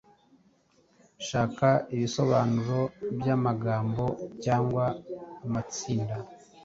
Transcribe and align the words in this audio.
Shaka 1.27 1.69
ibisobanuro 1.95 2.79
by’amagambo 3.17 4.05
cyangwa 4.43 4.85
amatsinda 5.45 6.15